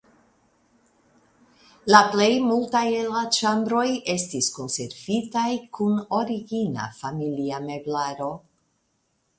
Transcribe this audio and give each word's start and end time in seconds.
La 1.95 1.99
plej 2.15 2.29
multaj 2.45 2.83
el 3.01 3.11
la 3.17 3.21
ĉambroj 3.37 3.85
estis 4.15 4.49
konservitaj 4.57 5.47
kun 5.79 6.01
origina 6.23 6.91
familia 7.05 7.63
meblaro. 7.71 8.35